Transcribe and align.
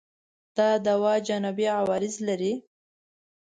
دا 0.57 0.69
دوا 0.85 1.13
جانبي 1.27 1.65
عوارض 1.77 2.15
لري؟ 2.27 2.53